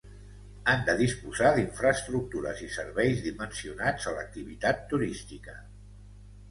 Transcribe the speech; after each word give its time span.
Han 0.71 0.79
de 0.87 0.95
disposar 1.01 1.51
d'infraestructures 1.57 2.65
i 2.69 2.73
serveis 2.79 3.23
dimensionats 3.29 4.09
a 4.13 4.19
l'activitat 4.19 4.85
turística. 4.95 5.61